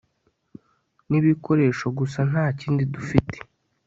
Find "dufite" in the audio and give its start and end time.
2.93-3.37